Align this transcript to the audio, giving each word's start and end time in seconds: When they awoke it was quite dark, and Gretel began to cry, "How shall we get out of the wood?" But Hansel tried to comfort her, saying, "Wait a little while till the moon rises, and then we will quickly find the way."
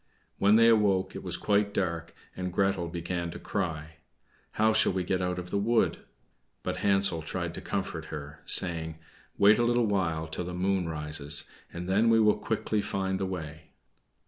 When 0.39 0.55
they 0.55 0.67
awoke 0.67 1.15
it 1.15 1.21
was 1.21 1.37
quite 1.37 1.75
dark, 1.75 2.15
and 2.35 2.51
Gretel 2.51 2.87
began 2.87 3.29
to 3.29 3.37
cry, 3.39 3.97
"How 4.53 4.73
shall 4.73 4.93
we 4.93 5.03
get 5.03 5.21
out 5.21 5.37
of 5.37 5.51
the 5.51 5.59
wood?" 5.59 5.99
But 6.63 6.77
Hansel 6.77 7.21
tried 7.21 7.53
to 7.53 7.61
comfort 7.61 8.05
her, 8.05 8.39
saying, 8.47 8.97
"Wait 9.37 9.59
a 9.59 9.63
little 9.63 9.85
while 9.85 10.25
till 10.25 10.45
the 10.45 10.55
moon 10.55 10.89
rises, 10.89 11.47
and 11.71 11.87
then 11.87 12.09
we 12.09 12.19
will 12.19 12.39
quickly 12.39 12.81
find 12.81 13.19
the 13.19 13.27
way." 13.27 13.73